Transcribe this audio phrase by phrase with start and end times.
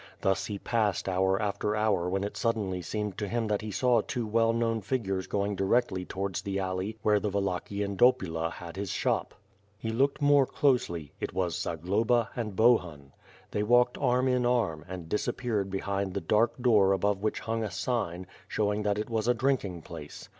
[0.21, 4.01] Thus he passed hour after hour when it suddenly seemed to him that he saw
[4.01, 8.89] two well known figures going directly towards the alley where the Wallachian I>opula had his
[8.89, 9.35] shop.
[9.77, 13.11] He looked more closely; it was Zagloba and Bohun.
[13.51, 17.69] They walked arm in arm, and disappeared behind the dark door above which hung a
[17.69, 20.29] sign, showing that it was a drinking place.